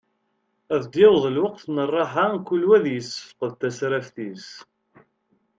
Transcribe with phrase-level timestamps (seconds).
[0.75, 4.47] Ad d-yaweḍ lweqt n rrḥa, kul wa ad yessefqed tasraft-is.